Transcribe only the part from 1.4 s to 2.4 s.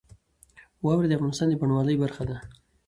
د بڼوالۍ برخه ده.